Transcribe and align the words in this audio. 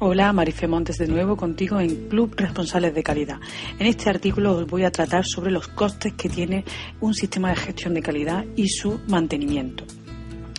Hola, 0.00 0.32
Marife 0.32 0.66
Montes 0.66 0.98
de 0.98 1.06
nuevo 1.06 1.36
contigo 1.36 1.78
en 1.78 2.08
Club 2.08 2.34
Responsables 2.36 2.92
de 2.96 3.04
Calidad. 3.04 3.38
En 3.78 3.86
este 3.86 4.10
artículo 4.10 4.56
os 4.56 4.66
voy 4.66 4.82
a 4.82 4.90
tratar 4.90 5.24
sobre 5.24 5.52
los 5.52 5.68
costes 5.68 6.14
que 6.14 6.28
tiene 6.28 6.64
un 7.00 7.14
sistema 7.14 7.50
de 7.50 7.56
gestión 7.56 7.94
de 7.94 8.02
calidad 8.02 8.44
y 8.56 8.68
su 8.68 8.98
mantenimiento. 9.06 9.84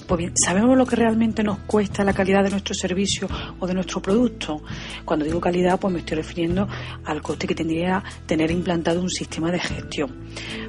Pues 0.07 0.19
bien, 0.19 0.31
¿sabemos 0.37 0.77
lo 0.77 0.85
que 0.85 0.95
realmente 0.95 1.43
nos 1.43 1.59
cuesta 1.59 2.05
la 2.05 2.13
calidad 2.13 2.45
de 2.45 2.51
nuestro 2.51 2.73
servicio 2.73 3.27
o 3.59 3.67
de 3.67 3.73
nuestro 3.73 4.01
producto? 4.01 4.61
Cuando 5.03 5.25
digo 5.25 5.41
calidad, 5.41 5.81
pues 5.81 5.93
me 5.93 5.99
estoy 5.99 6.15
refiriendo 6.15 6.69
al 7.03 7.21
coste 7.21 7.45
que 7.45 7.55
tendría 7.55 8.01
tener 8.25 8.51
implantado 8.51 9.01
un 9.01 9.09
sistema 9.09 9.51
de 9.51 9.59
gestión. 9.59 10.15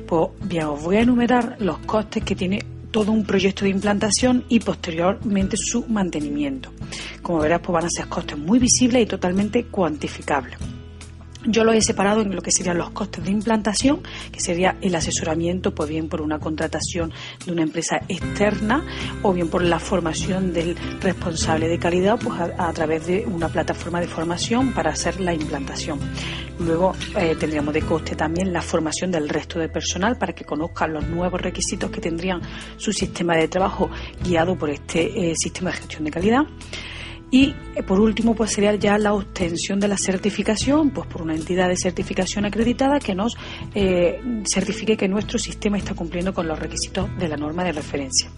Pues 0.08 0.30
bien, 0.42 0.64
os 0.64 0.82
voy 0.82 0.96
a 0.96 1.02
enumerar 1.02 1.56
los 1.60 1.78
costes 1.78 2.24
que 2.24 2.34
tiene 2.34 2.64
todo 2.90 3.12
un 3.12 3.24
proyecto 3.24 3.64
de 3.64 3.70
implantación 3.70 4.44
y 4.48 4.58
posteriormente 4.58 5.56
su 5.56 5.86
mantenimiento. 5.86 6.72
Como 7.22 7.38
verás, 7.40 7.60
pues 7.60 7.74
van 7.74 7.84
a 7.84 7.90
ser 7.90 8.08
costes 8.08 8.38
muy 8.38 8.58
visibles 8.58 9.02
y 9.02 9.06
totalmente 9.06 9.64
cuantificables. 9.64 10.75
Yo 11.48 11.62
lo 11.62 11.72
he 11.72 11.80
separado 11.80 12.22
en 12.22 12.34
lo 12.34 12.42
que 12.42 12.50
serían 12.50 12.78
los 12.78 12.90
costes 12.90 13.24
de 13.24 13.30
implantación, 13.30 14.00
que 14.32 14.40
sería 14.40 14.76
el 14.80 14.94
asesoramiento, 14.94 15.74
pues 15.74 15.88
bien 15.88 16.08
por 16.08 16.20
una 16.20 16.40
contratación 16.40 17.12
de 17.44 17.52
una 17.52 17.62
empresa 17.62 18.00
externa 18.08 18.84
o 19.22 19.32
bien 19.32 19.48
por 19.48 19.62
la 19.62 19.78
formación 19.78 20.52
del 20.52 20.76
responsable 21.00 21.68
de 21.68 21.78
calidad, 21.78 22.18
pues 22.18 22.40
a, 22.40 22.72
través 22.72 23.06
de 23.06 23.24
una 23.26 23.48
plataforma 23.48 24.00
de 24.00 24.08
formación 24.08 24.72
para 24.72 24.90
hacer 24.90 25.20
la 25.20 25.34
implantación. 25.34 26.00
Luego 26.58 26.94
eh, 27.16 27.36
tendríamos 27.38 27.72
de 27.74 27.82
coste 27.82 28.16
también 28.16 28.52
la 28.52 28.62
formación 28.62 29.12
del 29.12 29.28
resto 29.28 29.58
de 29.58 29.68
personal 29.68 30.16
para 30.16 30.32
que 30.32 30.44
conozcan 30.44 30.94
los 30.94 31.06
nuevos 31.06 31.40
requisitos 31.40 31.90
que 31.90 32.00
tendrían 32.00 32.40
su 32.76 32.92
sistema 32.92 33.36
de 33.36 33.46
trabajo 33.46 33.88
guiado 34.24 34.56
por 34.56 34.70
este 34.70 35.30
eh, 35.30 35.34
sistema 35.36 35.70
de 35.70 35.76
gestión 35.76 36.04
de 36.04 36.10
calidad. 36.10 36.46
Y 37.30 37.54
eh, 37.74 37.82
por 37.82 38.00
último, 38.00 38.34
pues 38.34 38.52
sería 38.52 38.74
ya 38.76 38.98
la 38.98 39.12
obtención 39.12 39.80
de 39.80 39.88
la 39.88 39.96
certificación, 39.96 40.90
pues 40.90 41.06
por 41.08 41.22
una 41.22 41.34
entidad 41.34 41.68
de 41.68 41.76
certificación 41.76 42.44
acreditada 42.44 43.00
que 43.00 43.14
nos 43.14 43.36
eh, 43.74 44.20
certifique 44.44 44.96
que 44.96 45.08
nuestro 45.08 45.38
sistema 45.38 45.76
está 45.76 45.94
cumpliendo 45.94 46.32
con 46.32 46.46
los 46.46 46.58
requisitos 46.58 47.08
de 47.18 47.28
la 47.28 47.36
norma 47.36 47.64
de 47.64 47.72
referencia. 47.72 48.30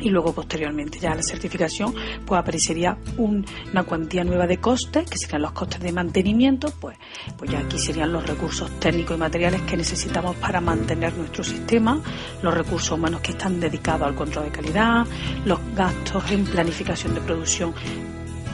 Y 0.00 0.10
luego 0.10 0.32
posteriormente 0.32 0.98
ya 0.98 1.14
la 1.14 1.22
certificación, 1.22 1.94
pues 2.26 2.38
aparecería 2.40 2.98
una 3.16 3.84
cuantía 3.84 4.24
nueva 4.24 4.46
de 4.46 4.58
costes, 4.58 5.08
que 5.08 5.18
serían 5.18 5.42
los 5.42 5.52
costes 5.52 5.80
de 5.80 5.92
mantenimiento, 5.92 6.72
pues, 6.80 6.98
pues 7.38 7.50
ya 7.50 7.60
aquí 7.60 7.78
serían 7.78 8.12
los 8.12 8.26
recursos 8.26 8.68
técnicos 8.80 9.16
y 9.16 9.20
materiales 9.20 9.62
que 9.62 9.76
necesitamos 9.76 10.34
para 10.36 10.60
mantener 10.60 11.16
nuestro 11.16 11.44
sistema, 11.44 12.00
los 12.42 12.54
recursos 12.54 12.90
humanos 12.90 13.20
que 13.20 13.32
están 13.32 13.60
dedicados 13.60 14.08
al 14.08 14.14
control 14.14 14.46
de 14.46 14.50
calidad, 14.50 15.06
los 15.44 15.60
gastos 15.76 16.30
en 16.32 16.44
planificación 16.44 17.14
de 17.14 17.20
producción 17.20 17.72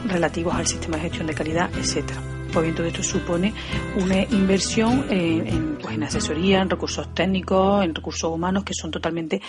relativos 0.07 0.55
al 0.55 0.67
sistema 0.67 0.97
de 0.97 1.05
gestión 1.05 1.27
de 1.27 1.35
calidad, 1.35 1.70
etcétera. 1.79 2.20
Pues 2.53 2.63
bien, 2.63 2.75
todo 2.75 2.87
esto 2.87 3.03
supone 3.03 3.53
una 3.97 4.23
inversión 4.23 5.07
en, 5.11 5.77
pues 5.81 5.95
en 5.95 6.02
asesoría, 6.02 6.63
en 6.63 6.70
recursos 6.70 7.14
técnicos, 7.14 7.85
en 7.85 7.95
recursos 7.95 8.31
humanos 8.31 8.64
que 8.64 8.75
son 8.75 8.91
totalmente 8.91 9.41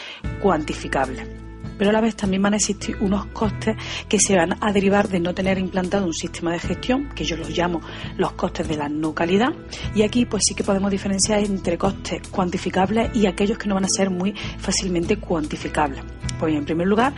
cuantificables 0.42 1.49
pero 1.79 1.90
a 1.90 1.94
la 1.94 2.01
vez 2.01 2.16
también 2.16 2.44
van 2.44 2.53
a 2.53 2.57
existir 2.57 2.97
unos 3.00 3.25
costes 3.28 3.75
que 4.07 4.19
se 4.19 4.35
van 4.35 4.57
a 4.62 4.72
derivar 4.72 5.07
de 5.07 5.19
no 5.19 5.34
tener 5.34 5.57
implantado 5.57 6.06
un 6.06 6.13
sistema 6.13 6.51
de 6.51 6.59
gestión, 6.59 7.09
que 7.16 7.23
yo 7.23 7.38
los 7.38 7.50
llamo 7.50 7.81
los 8.17 8.34
costes 8.34 8.67
de 8.67 8.78
la 8.78 8.90
no 8.90 9.16
calidad, 9.16 9.53
y 9.95 10.03
aquí 10.03 10.25
pues 10.25 10.44
sí 10.45 10.53
que 10.53 10.63
podemos 10.63 10.91
diferenciar 10.91 11.40
entre 11.40 11.78
costes 11.78 12.28
cuantificables 12.28 13.16
y 13.16 13.25
aquellos 13.25 13.57
que 13.57 13.67
no 13.67 13.75
van 13.75 13.85
a 13.85 13.90
ser 13.90 14.09
muy 14.12 14.34
fácilmente 14.59 15.17
cuantificables. 15.17 16.03
Pues 16.38 16.53
en 16.53 16.66
primer 16.66 16.88
lugar, 16.88 17.13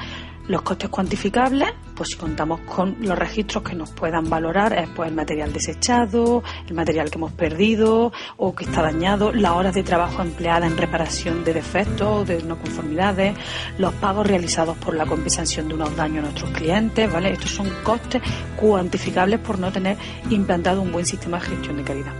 los 0.47 0.61
costes 0.61 0.89
cuantificables, 0.89 1.69
pues 1.95 2.09
si 2.09 2.15
contamos 2.15 2.61
con 2.61 2.97
los 2.99 3.17
registros 3.17 3.63
que 3.63 3.75
nos 3.75 3.91
puedan 3.91 4.29
valorar, 4.29 4.73
es 4.73 4.89
pues 4.89 5.09
el 5.09 5.15
material 5.15 5.53
desechado, 5.53 6.43
el 6.67 6.73
material 6.73 7.09
que 7.09 7.17
hemos 7.17 7.31
perdido 7.31 8.11
o 8.37 8.55
que 8.55 8.65
está 8.65 8.81
dañado, 8.81 9.31
las 9.31 9.51
horas 9.51 9.73
de 9.73 9.83
trabajo 9.83 10.21
empleadas 10.21 10.71
en 10.71 10.77
reparación 10.77 11.43
de 11.43 11.53
defectos 11.53 12.07
o 12.07 12.25
de 12.25 12.41
no 12.43 12.57
conformidades, 12.57 13.35
los 13.77 13.93
pagos 13.95 14.27
realizados 14.27 14.77
por 14.77 14.95
la 14.95 15.05
compensación 15.05 15.67
de 15.67 15.75
unos 15.75 15.95
daños 15.95 16.19
a 16.19 16.21
nuestros 16.23 16.51
clientes, 16.51 17.11
¿vale? 17.11 17.31
Estos 17.31 17.51
son 17.51 17.69
costes 17.83 18.21
cuantificables 18.55 19.39
por 19.39 19.59
no 19.59 19.71
tener 19.71 19.97
implantado 20.29 20.81
un 20.81 20.91
buen 20.91 21.05
sistema 21.05 21.39
de 21.39 21.45
gestión 21.45 21.77
de 21.77 21.83
calidad. 21.83 22.13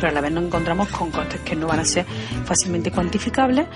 Pero 0.00 0.08
a 0.08 0.12
la 0.12 0.20
vez 0.20 0.32
nos 0.32 0.44
encontramos 0.44 0.88
con 0.88 1.10
costes 1.10 1.40
que 1.40 1.54
no 1.56 1.66
van 1.66 1.80
a 1.80 1.84
ser 1.84 2.06
fácilmente 2.44 2.90
cuantificables 2.90 3.66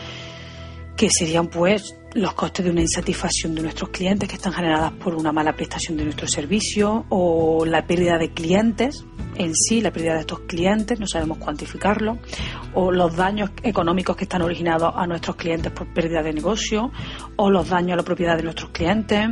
que 0.97 1.11
serían 1.11 1.49
pues 1.49 1.97
los 2.15 2.35
costes 2.35 2.65
de 2.65 2.71
una 2.71 2.81
insatisfacción 2.81 3.55
de 3.55 3.63
nuestros 3.63 3.91
clientes 3.91 4.29
que 4.29 4.37
están 4.37 4.53
generadas 4.53 4.93
por 4.93 5.15
una 5.15 5.33
mala 5.33 5.55
prestación 5.55 5.97
de 5.97 6.05
nuestro 6.05 6.29
servicio 6.29 7.05
o 7.09 7.65
la 7.67 7.87
pérdida 7.87 8.19
de 8.19 8.31
clientes 8.31 9.05
en 9.37 9.55
sí, 9.55 9.81
la 9.81 9.93
pérdida 9.93 10.15
de 10.15 10.21
estos 10.21 10.41
clientes, 10.41 11.01
no 11.01 11.09
sabemos 11.09 11.39
cuantificarlo, 11.39 12.19
o 12.75 12.93
los 12.93 13.17
daños 13.17 13.51
económicos 13.65 14.17
que 14.17 14.25
están 14.25 14.43
originados 14.43 14.93
a 14.95 15.07
nuestros 15.09 15.35
clientes 15.35 15.73
por 15.73 15.93
pérdida 15.93 16.23
de 16.23 16.33
negocio, 16.33 16.93
o 17.37 17.51
los 17.51 17.69
daños 17.69 17.95
a 17.95 17.97
la 17.97 18.05
propiedad 18.05 18.37
de 18.37 18.45
nuestros 18.45 18.71
clientes, 18.71 19.31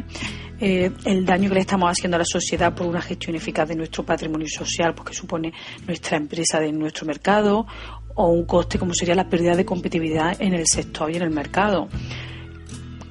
eh, 0.61 0.91
el 1.05 1.25
daño 1.25 1.49
que 1.49 1.55
le 1.55 1.61
estamos 1.61 1.91
haciendo 1.91 2.17
a 2.17 2.19
la 2.19 2.25
sociedad 2.25 2.75
por 2.75 2.87
una 2.87 3.01
gestión 3.01 3.37
eficaz 3.37 3.69
de 3.69 3.77
nuestro 3.77 4.05
patrimonio 4.05 4.49
social, 4.49 4.95
porque 4.95 5.15
supone 5.15 5.53
nuestra 5.87 6.17
empresa 6.17 6.59
de 6.59 6.73
nuestro 6.73 7.07
mercado, 7.07 7.67
o 8.15 8.29
un 8.29 8.45
coste 8.45 8.79
como 8.79 8.95
sería 8.95 9.15
la 9.15 9.29
pérdida 9.29 9.57
de 9.57 9.65
competitividad 9.65 10.37
en 10.41 10.55
el 10.55 10.67
sector 10.67 11.11
y 11.11 11.17
en 11.17 11.23
el 11.23 11.31
mercado 11.31 11.89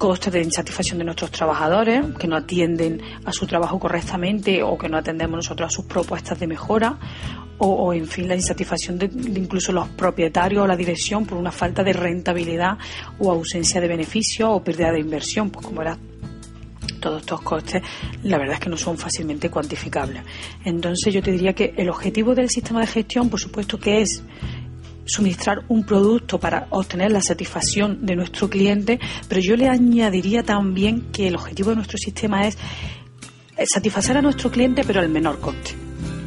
costes 0.02 0.34
de 0.34 0.42
insatisfacción 0.42 0.98
de 0.98 1.06
nuestros 1.06 1.30
trabajadores 1.30 2.04
que 2.18 2.28
no 2.28 2.36
atienden 2.36 3.00
a 3.24 3.32
su 3.32 3.46
trabajo 3.46 3.78
correctamente 3.78 4.64
o 4.64 4.76
que 4.76 4.90
no 4.90 4.98
atendemos 4.98 5.36
nosotros 5.38 5.68
a 5.68 5.70
sus 5.70 5.86
propuestas 5.86 6.40
de 6.40 6.48
mejora 6.48 6.98
o, 7.60 7.94
en 7.94 8.08
fin 8.08 8.28
la 8.28 8.34
insatisfacción 8.34 8.98
de, 8.98 9.06
incluso 9.06 9.72
los 9.72 9.90
propietarios 9.90 10.64
o 10.64 10.66
la 10.66 10.76
dirección 10.76 11.28
por 11.28 11.38
una 11.38 11.52
falta 11.52 11.84
de 11.84 11.94
rentabilidad 11.94 12.80
o 13.20 13.30
ausencia 13.30 13.80
de 13.80 13.88
beneficio 13.88 14.50
o 14.50 14.64
pérdida 14.64 14.92
de 14.92 15.02
inversión 15.02 15.52
pues 15.52 15.68
como 15.68 15.84
era 15.84 15.96
todos 17.00 17.22
estos 17.22 17.42
costes, 17.42 17.84
la 18.24 18.40
verdad 18.40 18.56
es 18.56 18.60
que 18.60 18.70
no 18.70 18.78
son 18.78 18.98
fácilmente 18.98 19.50
cuantificables. 19.50 20.24
Entonces 20.66 21.14
yo 21.14 21.22
te 21.22 21.32
diría 21.32 21.54
que 21.54 21.74
el 21.78 21.90
objetivo 21.90 22.34
del 22.34 22.50
sistema 22.50 22.80
de 22.82 22.88
gestión, 22.88 23.30
por 23.30 23.40
supuesto 23.40 23.80
que 23.80 24.02
es 24.02 24.24
suministrar 25.12 25.64
un 25.68 25.84
producto 25.84 26.40
para 26.40 26.68
obtener 26.70 27.12
la 27.12 27.22
satisfacción 27.22 28.06
de 28.06 28.16
nuestro 28.16 28.50
cliente, 28.50 29.00
pero 29.28 29.42
yo 29.42 29.56
le 29.56 29.68
añadiría 29.68 30.44
también 30.44 31.12
que 31.12 31.28
el 31.28 31.36
objetivo 31.36 31.72
de 31.72 31.76
nuestro 31.78 31.98
sistema 31.98 32.48
es 32.48 32.58
satisfacer 33.66 34.18
a 34.18 34.22
nuestro 34.22 34.50
cliente 34.50 34.84
pero 34.86 35.02
al 35.02 35.10
menor 35.10 35.40
coste. 35.40 35.76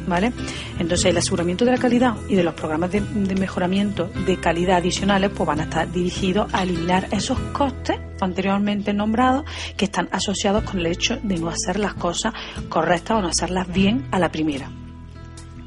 ¿Vale? 0.07 0.31
Entonces 0.77 1.07
el 1.07 1.17
aseguramiento 1.17 1.65
de 1.65 1.71
la 1.71 1.79
calidad 1.79 2.15
y 2.29 2.35
de 2.35 2.43
los 2.43 2.53
programas 2.53 2.91
de, 2.91 3.01
mejoramiento 3.01 4.11
de 4.27 4.39
calidad 4.39 4.77
adicionales 4.77 5.31
pues 5.35 5.47
van 5.47 5.61
a 5.61 5.63
estar 5.63 5.91
dirigidos 5.91 6.53
a 6.53 6.61
eliminar 6.61 7.07
esos 7.09 7.39
costes 7.53 7.97
anteriormente 8.21 8.93
nombrados 8.93 9.45
que 9.75 9.85
están 9.85 10.07
asociados 10.11 10.63
con 10.63 10.79
el 10.79 10.85
hecho 10.85 11.17
de 11.23 11.39
no 11.39 11.49
hacer 11.49 11.79
las 11.79 11.95
cosas 11.95 12.35
correctas 12.69 13.17
o 13.17 13.21
no 13.21 13.29
hacerlas 13.29 13.67
bien 13.73 14.07
a 14.11 14.19
la 14.19 14.29
primera 14.29 14.69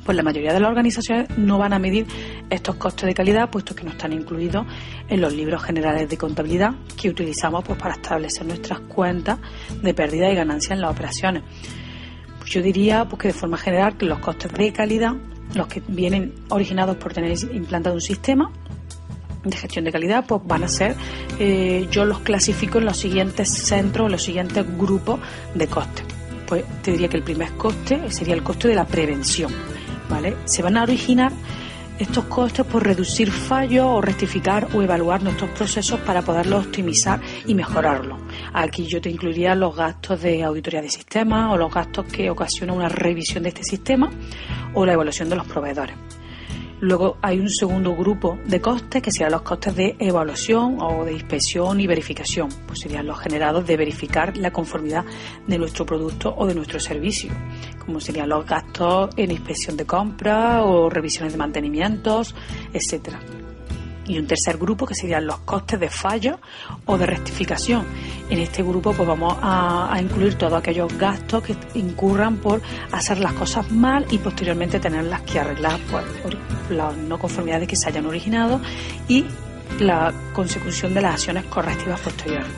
pues 0.09 0.17
la 0.17 0.23
mayoría 0.23 0.55
de 0.55 0.61
las 0.61 0.71
organizaciones 0.71 1.29
no 1.37 1.59
van 1.59 1.75
a 1.75 1.79
medir 1.79 2.07
estos 2.49 2.77
costes 2.77 3.05
de 3.05 3.13
calidad, 3.13 3.51
puesto 3.51 3.75
que 3.75 3.85
no 3.85 3.91
están 3.91 4.15
incluidos 4.15 4.65
en 5.07 5.21
los 5.21 5.35
libros 5.35 5.63
generales 5.63 6.09
de 6.09 6.17
contabilidad 6.17 6.71
que 6.97 7.11
utilizamos 7.11 7.63
pues, 7.63 7.79
para 7.79 7.97
establecer 7.97 8.47
nuestras 8.47 8.81
cuentas 8.81 9.39
de 9.83 9.93
pérdida 9.93 10.31
y 10.31 10.35
ganancia 10.35 10.73
en 10.73 10.81
las 10.81 10.93
operaciones. 10.93 11.43
Pues 12.39 12.51
yo 12.51 12.63
diría 12.63 13.05
pues, 13.05 13.21
que 13.21 13.29
de 13.29 13.35
forma 13.35 13.59
general 13.59 13.99
que 13.99 14.07
los 14.07 14.19
costes 14.21 14.51
de 14.51 14.73
calidad, 14.73 15.13
los 15.55 15.67
que 15.67 15.83
vienen 15.87 16.33
originados 16.49 16.97
por 16.97 17.13
tener 17.13 17.37
implantado 17.53 17.95
un 17.95 18.01
sistema, 18.01 18.51
de 19.45 19.57
gestión 19.59 19.85
de 19.85 19.93
calidad, 19.93 20.25
pues 20.27 20.41
van 20.43 20.65
a 20.65 20.69
ser, 20.69 20.97
eh, 21.39 21.87
yo 21.91 22.07
los 22.07 22.21
clasifico 22.21 22.79
en 22.79 22.87
los 22.87 22.97
siguientes 22.97 23.51
centros, 23.51 24.07
en 24.07 24.13
los 24.13 24.23
siguientes 24.23 24.65
grupos 24.79 25.21
de 25.55 25.67
costes. 25.67 26.07
Pues 26.47 26.65
te 26.81 26.93
diría 26.93 27.09
que 27.09 27.19
el 27.19 27.25
primer 27.25 27.53
coste 27.59 28.11
sería 28.11 28.33
el 28.33 28.43
coste 28.43 28.69
de 28.69 28.75
la 28.75 28.87
prevención. 28.87 29.53
Se 30.45 30.63
van 30.63 30.77
a 30.77 30.83
originar 30.83 31.33
estos 31.99 32.25
costes 32.25 32.65
por 32.65 32.85
reducir 32.85 33.31
fallos 33.31 33.85
o 33.87 34.01
rectificar 34.01 34.69
o 34.75 34.83
evaluar 34.83 35.23
nuestros 35.23 35.51
procesos 35.51 36.01
para 36.01 36.23
poderlos 36.23 36.67
optimizar 36.67 37.21
y 37.47 37.55
mejorarlos. 37.55 38.21
Aquí 38.53 38.87
yo 38.87 39.01
te 39.01 39.11
incluiría 39.11 39.55
los 39.55 39.77
gastos 39.77 40.23
de 40.23 40.43
auditoría 40.43 40.81
de 40.81 40.91
sistema 40.91 41.53
o 41.53 41.57
los 41.57 41.73
gastos 41.73 42.07
que 42.07 42.31
ocasiona 42.31 42.73
una 42.73 42.89
revisión 42.89 43.43
de 43.43 43.51
este 43.51 43.65
sistema 43.65 44.11
o 44.75 44.87
la 44.87 44.93
evaluación 44.93 45.29
de 45.29 45.37
los 45.37 45.47
proveedores. 45.47 45.97
Luego 46.81 47.17
hay 47.23 47.41
un 47.41 47.51
segundo 47.51 47.97
grupo 47.97 48.39
de 48.45 48.61
costes 48.61 49.03
que 49.03 49.11
serían 49.11 49.33
los 49.33 49.43
costes 49.43 49.75
de 49.75 49.97
evaluación 49.99 50.81
o 50.81 51.05
de 51.05 51.13
inspección 51.13 51.81
y 51.81 51.89
verificación, 51.89 52.49
pues 52.69 52.79
serían 52.79 53.05
los 53.05 53.19
generados 53.19 53.67
de 53.67 53.77
verificar 53.77 54.37
la 54.37 54.53
conformidad 54.53 55.05
de 55.49 55.59
nuestro 55.59 55.85
producto 55.85 56.33
o 56.37 56.47
de 56.47 56.55
nuestro 56.55 56.79
servicio, 56.79 57.33
como 57.89 58.01
serían 58.01 58.29
los 58.29 58.45
gastos 58.45 59.09
en 59.17 59.31
inspección 59.31 59.75
de 59.79 59.87
compra 59.87 60.63
o 60.63 60.91
revisiones 60.91 61.33
de 61.33 61.39
mantenimientos, 61.39 62.35
etcétera 62.71 63.19
y 64.07 64.19
un 64.19 64.27
tercer 64.27 64.59
grupo 64.59 64.87
que 64.87 64.95
serían 64.95 65.27
los 65.27 65.39
costes 65.41 65.81
de 65.81 65.89
fallo 65.89 66.39
o 66.85 66.99
de 66.99 67.07
rectificación. 67.07 67.87
En 68.29 68.41
este 68.41 68.63
grupo 68.63 68.93
pues 68.93 69.07
vamos 69.07 69.37
a, 69.41 69.99
incluir 70.01 70.35
todos 70.35 70.55
aquellos 70.55 70.97
gastos 70.99 71.43
que 71.43 71.57
incurran 71.75 72.37
por 72.39 72.61
hacer 72.93 73.21
las 73.21 73.35
cosas 73.35 73.71
mal 73.71 74.07
y 74.11 74.19
posteriormente 74.19 74.81
tenerlas 74.81 75.23
que 75.23 75.41
arreglar 75.41 75.79
por, 75.91 76.03
las 76.71 76.97
no 76.97 77.19
conformidades 77.19 77.69
que 77.69 77.77
se 77.77 77.89
hayan 77.89 78.07
originado 78.07 78.61
y 79.09 79.25
la 79.81 80.13
consecución 80.35 80.95
de 80.95 81.03
las 81.03 81.15
acciones 81.15 81.45
correctivas 81.45 82.01
posteriores. 82.01 82.49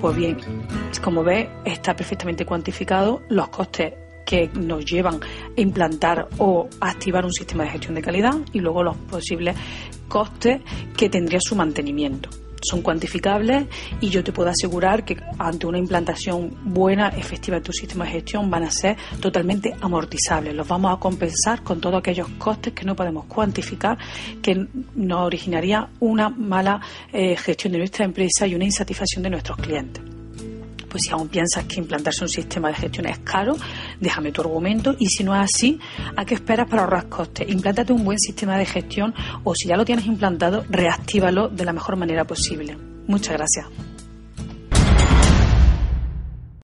Pues 0.00 0.16
bien, 0.16 0.36
como 1.02 1.22
ve, 1.24 1.50
está 1.64 1.94
perfectamente 1.94 2.46
cuantificado 2.46 3.22
los 3.28 3.48
costes 3.48 3.92
que 4.30 4.48
nos 4.54 4.84
llevan 4.84 5.16
a 5.16 5.60
implantar 5.60 6.28
o 6.38 6.68
activar 6.80 7.24
un 7.24 7.32
sistema 7.32 7.64
de 7.64 7.70
gestión 7.70 7.96
de 7.96 8.02
calidad 8.02 8.34
y 8.52 8.60
luego 8.60 8.84
los 8.84 8.96
posibles 8.96 9.56
costes 10.06 10.60
que 10.96 11.08
tendría 11.10 11.40
su 11.42 11.56
mantenimiento. 11.56 12.30
Son 12.62 12.80
cuantificables 12.80 13.66
y 14.00 14.08
yo 14.08 14.22
te 14.22 14.30
puedo 14.32 14.50
asegurar 14.50 15.04
que 15.04 15.16
ante 15.36 15.66
una 15.66 15.78
implantación 15.78 16.54
buena, 16.62 17.08
efectiva 17.08 17.56
de 17.56 17.62
tu 17.62 17.72
sistema 17.72 18.04
de 18.04 18.12
gestión 18.12 18.48
van 18.50 18.62
a 18.62 18.70
ser 18.70 18.96
totalmente 19.18 19.74
amortizables. 19.80 20.54
Los 20.54 20.68
vamos 20.68 20.94
a 20.94 21.00
compensar 21.00 21.64
con 21.64 21.80
todos 21.80 21.98
aquellos 21.98 22.28
costes 22.38 22.72
que 22.72 22.84
no 22.84 22.94
podemos 22.94 23.24
cuantificar, 23.24 23.98
que 24.40 24.64
nos 24.94 25.26
originaría 25.26 25.88
una 25.98 26.28
mala 26.28 26.80
eh, 27.12 27.34
gestión 27.36 27.72
de 27.72 27.78
nuestra 27.78 28.04
empresa 28.04 28.46
y 28.46 28.54
una 28.54 28.64
insatisfacción 28.64 29.24
de 29.24 29.30
nuestros 29.30 29.56
clientes 29.56 30.09
pues 30.90 31.04
si 31.04 31.10
aún 31.10 31.28
piensas 31.28 31.64
que 31.64 31.78
implantarse 31.80 32.24
un 32.24 32.28
sistema 32.28 32.68
de 32.68 32.74
gestión 32.74 33.06
es 33.06 33.18
caro, 33.20 33.56
déjame 34.00 34.32
tu 34.32 34.42
argumento 34.42 34.96
y 34.98 35.06
si 35.06 35.24
no 35.24 35.34
es 35.34 35.40
así, 35.40 35.78
¿a 36.16 36.24
qué 36.24 36.34
esperas 36.34 36.68
para 36.68 36.82
ahorrar 36.82 37.08
costes? 37.08 37.48
Implántate 37.48 37.92
un 37.92 38.04
buen 38.04 38.18
sistema 38.18 38.58
de 38.58 38.66
gestión 38.66 39.14
o 39.44 39.54
si 39.54 39.68
ya 39.68 39.76
lo 39.76 39.84
tienes 39.84 40.04
implantado, 40.06 40.64
reactívalo 40.68 41.48
de 41.48 41.64
la 41.64 41.72
mejor 41.72 41.96
manera 41.96 42.24
posible. 42.24 42.76
Muchas 43.06 43.36
gracias. 43.36 43.89